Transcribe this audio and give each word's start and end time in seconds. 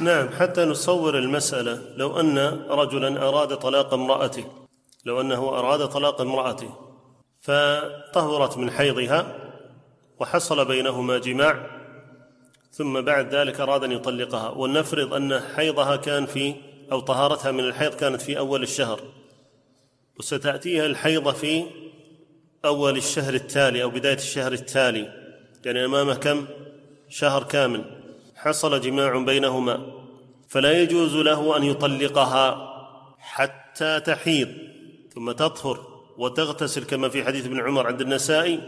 نعم 0.00 0.28
حتى 0.28 0.64
نصور 0.64 1.18
المسألة. 1.18 1.80
لو 1.96 2.20
أن 2.20 2.38
رجلا 2.68 3.28
أراد 3.28 3.56
طلاق 3.56 3.94
امرأته 3.94 4.44
لو 5.04 5.20
أنه 5.20 5.48
أراد 5.48 5.88
طلاق 5.88 6.20
امرأته 6.20 6.74
فطهرت 7.40 8.56
من 8.56 8.70
حيضها 8.70 9.36
وحصل 10.18 10.64
بينهما 10.64 11.18
جماع 11.18 11.66
ثم 12.72 13.00
بعد 13.00 13.34
ذلك 13.34 13.60
أراد 13.60 13.84
أن 13.84 13.92
يطلقها. 13.92 14.48
ولنفرض 14.48 15.14
أن 15.14 15.40
حيضها 15.40 15.96
كان 15.96 16.26
في 16.26 16.54
أو 16.92 17.00
طهارتها 17.00 17.52
من 17.52 17.64
الحيض 17.64 17.94
كانت 17.94 18.22
في 18.22 18.38
أول 18.38 18.62
الشهر. 18.62 19.00
وستأتيها 20.18 20.86
الحيضة 20.86 21.32
في 21.32 21.64
أول 22.64 22.96
الشهر 22.96 23.34
التالي 23.34 23.82
أو 23.82 23.90
بداية 23.90 24.14
الشهر 24.16 24.52
التالي. 24.52 25.12
يعني 25.64 25.84
أمامه 25.84 26.14
كم؟ 26.14 26.46
شهر 27.08 27.42
كامل. 27.42 27.95
حصل 28.36 28.80
جماع 28.80 29.18
بينهما 29.18 29.86
فلا 30.48 30.82
يجوز 30.82 31.16
له 31.16 31.56
أن 31.56 31.62
يطلقها 31.62 32.72
حتى 33.18 34.00
تحيض 34.00 34.48
ثم 35.14 35.32
تطهر 35.32 35.86
وتغتسل 36.18 36.84
كما 36.84 37.08
في 37.08 37.24
حديث 37.24 37.46
ابن 37.46 37.60
عمر 37.60 37.86
عند 37.86 38.00
النسائي 38.00 38.60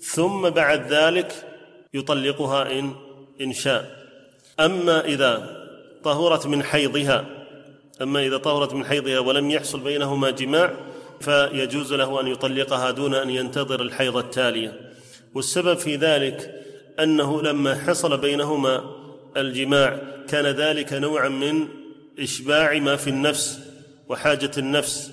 ثم 0.00 0.50
بعد 0.50 0.92
ذلك 0.92 1.32
يطلقها 1.94 2.78
إن 2.78 2.92
إن 3.40 3.52
شاء. 3.52 4.06
أما 4.60 5.04
إذا 5.04 5.56
طهرت 6.04 6.46
من 6.46 6.62
حيضها 6.62 7.24
أما 8.02 8.20
إذا 8.20 8.36
طهرت 8.36 8.74
من 8.74 8.84
حيضها 8.84 9.18
ولم 9.18 9.50
يحصل 9.50 9.80
بينهما 9.80 10.30
جماع 10.30 10.74
فيجوز 11.20 11.92
له 11.92 12.20
أن 12.20 12.26
يطلقها 12.26 12.90
دون 12.90 13.14
أن 13.14 13.30
ينتظر 13.30 13.82
الحيض 13.82 14.16
التالية. 14.16 14.80
والسبب 15.34 15.76
في 15.78 15.96
ذلك 15.96 16.62
أنه 17.00 17.42
لما 17.42 17.74
حصل 17.74 18.18
بينهما 18.18 18.84
الجماع 19.36 19.98
كان 20.28 20.46
ذلك 20.46 20.92
نوعا 20.92 21.28
من 21.28 21.68
إشباع 22.18 22.78
ما 22.78 22.96
في 22.96 23.10
النفس 23.10 23.58
وحاجة 24.08 24.50
النفس 24.58 25.10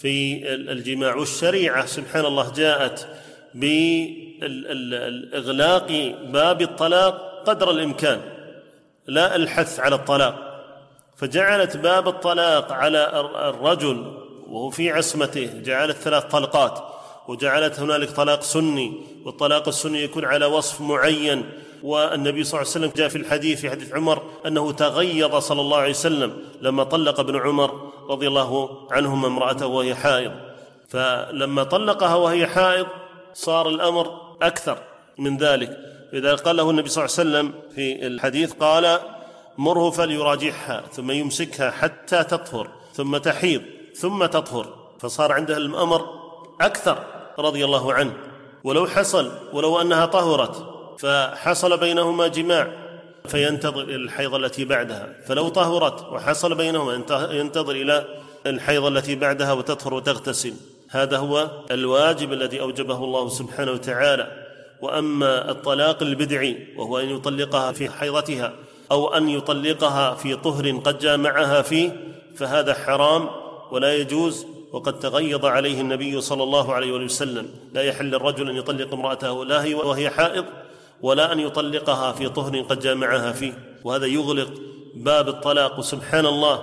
في 0.00 0.42
الجماع. 0.54 1.14
والشريعة 1.14 1.86
سبحان 1.86 2.24
الله 2.24 2.52
جاءت 2.52 3.08
بإغلاق 4.44 5.92
باب 6.32 6.62
الطلاق 6.62 7.42
قدر 7.46 7.70
الإمكان 7.70 8.20
لا 9.06 9.36
الحث 9.36 9.80
على 9.80 9.94
الطلاق. 9.94 10.46
فجعلت 11.16 11.76
باب 11.76 12.08
الطلاق 12.08 12.72
على 12.72 13.10
الرجل 13.48 14.26
وهو 14.46 14.70
في 14.70 14.90
عصمته 14.90 15.50
جعلت 15.64 15.96
ثلاث 15.96 16.24
طلقات 16.24 16.84
وجعلت 17.28 17.80
هنالك 17.80 18.10
طلاق 18.10 18.42
سني 18.42 18.92
والطلاق 19.24 19.68
السني 19.68 20.02
يكون 20.02 20.24
على 20.24 20.46
وصف 20.46 20.80
معين. 20.80 21.44
والنبي 21.82 22.44
صلى 22.44 22.60
الله 22.60 22.70
عليه 22.70 22.80
وسلم 22.80 22.92
جاء 22.96 23.08
في 23.08 23.16
الحديث 23.16 23.60
في 23.60 23.70
حديث 23.70 23.94
عمر 23.94 24.22
أنه 24.46 24.72
تغيظ 24.72 25.36
صلى 25.36 25.60
الله 25.60 25.78
عليه 25.78 25.90
وسلم 25.90 26.36
لما 26.62 26.84
طلق 26.84 27.20
ابن 27.20 27.36
عمر 27.36 27.92
رضي 28.08 28.28
الله 28.28 28.78
عنهما 28.90 29.26
امرأته 29.26 29.66
وهي 29.66 29.94
حائض. 29.94 30.32
فلما 30.88 31.64
طلقها 31.64 32.14
وهي 32.14 32.46
حائض 32.46 32.86
صار 33.34 33.68
الأمر 33.68 34.20
أكثر 34.42 34.78
من 35.18 35.36
ذلك. 35.36 35.78
إذا 36.12 36.34
قال 36.34 36.56
له 36.56 36.70
النبي 36.70 36.88
صلى 36.88 37.04
الله 37.04 37.16
عليه 37.18 37.30
وسلم 37.30 37.52
في 37.74 38.06
الحديث 38.06 38.52
قال 38.52 38.98
مره 39.58 39.90
فليراجعها 39.90 40.82
ثم 40.92 41.10
يمسكها 41.10 41.70
حتى 41.70 42.24
تطهر 42.24 42.70
ثم 42.92 43.16
تحيض 43.16 43.62
ثم 43.94 44.26
تطهر. 44.26 44.66
فصار 44.98 45.32
عنده 45.32 45.56
الأمر 45.56 46.06
أكثر 46.60 46.98
رضي 47.38 47.64
الله 47.64 47.92
عنه. 47.92 48.12
ولو 48.64 48.86
حصل 48.86 49.30
ولو 49.52 49.80
أنها 49.80 50.06
طهرت 50.06 50.75
فحصل 50.98 51.78
بينهما 51.78 52.26
جماع 52.26 52.72
فينتظر 53.26 53.82
إلى 53.82 53.96
الحيض 53.96 54.34
التي 54.34 54.64
بعدها. 54.64 55.16
فلو 55.26 55.48
طهرت 55.48 56.12
وحصل 56.12 56.54
بينهما 56.54 56.92
ينتظر 57.30 57.72
إلى 57.72 58.04
الحيض 58.46 58.84
التي 58.84 59.14
بعدها 59.14 59.52
وتطهر 59.52 59.94
وتغتسل. 59.94 60.52
هذا 60.90 61.16
هو 61.16 61.50
الواجب 61.70 62.32
الذي 62.32 62.60
أوجبه 62.60 63.04
الله 63.04 63.28
سبحانه 63.28 63.72
وتعالى. 63.72 64.46
وأما 64.80 65.50
الطلاق 65.50 66.02
البدعي 66.02 66.74
وهو 66.76 66.98
أن 66.98 67.08
يطلقها 67.08 67.72
في 67.72 67.90
حيضتها 67.90 68.52
أو 68.90 69.14
أن 69.14 69.28
يطلقها 69.28 70.14
في 70.14 70.36
طهر 70.36 70.70
قد 70.70 70.98
جامعها 70.98 71.62
فيه 71.62 72.16
فهذا 72.36 72.74
حرام 72.74 73.28
ولا 73.70 73.94
يجوز. 73.94 74.46
وقد 74.72 74.98
تغيظ 74.98 75.44
عليه 75.44 75.80
النبي 75.80 76.20
صلى 76.20 76.42
الله 76.42 76.74
عليه 76.74 76.92
وسلم. 76.92 77.48
لا 77.72 77.82
يحل 77.82 78.14
الرجل 78.14 78.50
أن 78.50 78.56
يطلق 78.56 78.92
امرأته 78.92 79.44
لا 79.44 79.64
هي 79.64 79.74
وهي 79.74 80.10
حائض 80.10 80.44
ولا 81.06 81.32
أن 81.32 81.40
يطلقها 81.40 82.12
في 82.12 82.28
طهر 82.28 82.60
قد 82.60 82.78
جامعها 82.80 83.32
فيه 83.32 83.52
وهذا 83.84 84.06
يغلق 84.06 84.48
باب 84.94 85.28
الطلاق. 85.28 85.80
سبحان 85.80 86.26
الله 86.26 86.60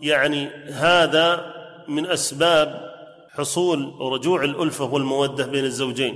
يعني 0.00 0.48
هذا 0.70 1.54
من 1.88 2.06
أسباب 2.06 2.92
حصول 3.30 3.92
رجوع 4.00 4.44
الألفة 4.44 4.84
والمودة 4.84 5.46
بين 5.46 5.64
الزوجين. 5.64 6.14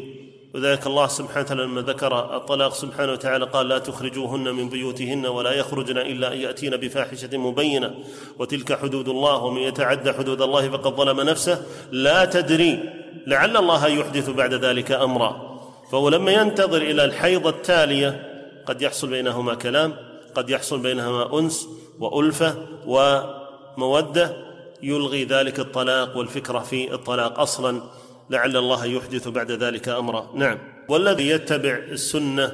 وذلك 0.54 0.86
الله 0.86 1.06
سبحانه 1.06 1.40
وتعالى 1.40 1.62
لما 1.62 1.80
ذكر 1.80 2.36
الطلاق 2.36 2.74
سبحانه 2.74 3.12
وتعالى 3.12 3.44
قال 3.44 3.68
لا 3.68 3.78
تخرجوهن 3.78 4.54
من 4.54 4.68
بيوتهن 4.68 5.26
ولا 5.26 5.52
يخرجن 5.52 5.98
إلا 5.98 6.32
أن 6.32 6.38
يأتين 6.38 6.76
بفاحشة 6.76 7.38
مبينة. 7.38 7.94
وتلك 8.38 8.78
حدود 8.78 9.08
الله 9.08 9.36
ومن 9.44 9.60
يتعدى 9.60 10.12
حدود 10.12 10.42
الله 10.42 10.68
فقد 10.68 10.94
ظلم 10.94 11.20
نفسه. 11.20 11.62
لا 11.90 12.24
تدري. 12.24 12.78
لعل 13.26 13.56
الله 13.56 13.86
يحدث 13.86 14.30
بعد 14.30 14.54
ذلك 14.54 14.92
أمرا. 14.92 15.45
فهو 15.90 16.08
لما 16.08 16.32
ينتظر 16.32 16.82
إلى 16.82 17.04
الحيض 17.04 17.46
التالية 17.46 18.32
قد 18.66 18.82
يحصل 18.82 19.10
بينهما 19.10 19.54
كلام 19.54 19.94
قد 20.34 20.50
يحصل 20.50 20.78
بينهما 20.78 21.38
أنس 21.38 21.68
وألفة 22.00 22.54
ومودة 22.86 24.36
يلغي 24.82 25.24
ذلك 25.24 25.60
الطلاق 25.60 26.16
والفكرة 26.16 26.58
في 26.58 26.94
الطلاق 26.94 27.40
أصلا 27.40 27.82
لعل 28.30 28.56
الله 28.56 28.84
يحدث 28.84 29.28
بعد 29.28 29.50
ذلك 29.50 29.88
امرا 29.88 30.30
نعم. 30.34 30.58
والذي 30.88 31.28
يتبع 31.28 31.76
السنة 31.76 32.52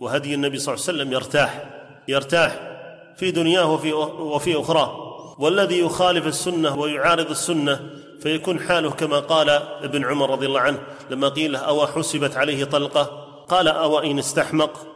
وهدي 0.00 0.34
النبي 0.34 0.58
صلى 0.58 0.74
الله 0.74 0.84
عليه 0.88 0.98
وسلم 0.98 1.12
يرتاح 1.12 1.70
يرتاح 2.08 2.70
في 3.16 3.30
دنياه 3.30 3.72
وفي 3.72 3.92
وفي 3.92 4.60
اخراه 4.60 5.04
والذي 5.38 5.78
يخالف 5.78 6.26
السنة 6.26 6.78
ويعارض 6.78 7.30
السنة 7.30 7.80
فيكون 8.24 8.60
حاله 8.60 8.90
كما 8.90 9.20
قال 9.20 9.50
ابن 9.82 10.04
عمر 10.04 10.30
رضي 10.30 10.46
الله 10.46 10.60
عنه 10.60 10.78
لما 11.10 11.28
قيل 11.28 11.52
له 11.52 11.58
أو 11.58 11.86
حسبت 11.86 12.36
عليه 12.36 12.64
طلقة؟ 12.64 13.02
قال 13.48 13.68
أو 13.68 13.98
إن 13.98 14.18
استحمق 14.18 14.86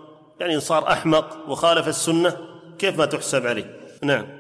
يعني 0.41 0.55
إن 0.55 0.61
صار 0.61 0.93
أحمق 0.93 1.37
وخالف 1.49 1.88
السنة 1.88 2.37
كيف 2.78 2.99
ما 2.99 3.05
تحسب 3.05 3.47
عليه؟ 3.47 3.78
نعم. 4.03 4.27